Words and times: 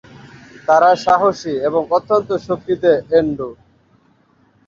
তারা 0.67 0.89
সাহসী 1.03 1.53
এবং 1.67 1.81
অত্যন্ত 1.91 2.29
শক্তিতে 2.47 2.91
এন্ডু। 3.19 3.49